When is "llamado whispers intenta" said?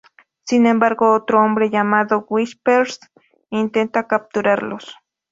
1.69-4.07